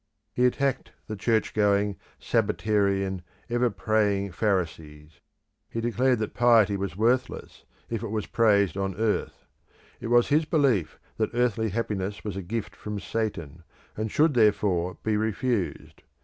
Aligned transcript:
He 0.33 0.47
attacked 0.47 0.93
the 1.05 1.15
church 1.15 1.53
going, 1.53 1.95
sabbatarian 2.19 3.21
ever 3.51 3.69
praying 3.69 4.31
Pharisees; 4.31 5.19
he 5.69 5.79
declared 5.79 6.17
that 6.17 6.33
piety 6.33 6.75
was 6.75 6.97
worthless 6.97 7.65
if 7.87 8.01
it 8.01 8.07
were 8.07 8.23
praised 8.23 8.75
on 8.75 8.95
earth. 8.95 9.45
It 9.99 10.07
was 10.07 10.29
his 10.29 10.45
belief 10.45 10.97
that 11.17 11.29
earthly 11.35 11.69
happiness 11.69 12.23
was 12.23 12.35
a 12.35 12.41
gift 12.41 12.75
from 12.75 12.99
Satan, 12.99 13.61
and 13.95 14.09
should 14.09 14.33
therefore 14.33 14.97
be 15.03 15.17
refused. 15.17 16.01